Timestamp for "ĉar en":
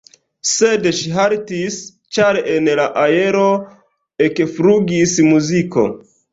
2.17-2.71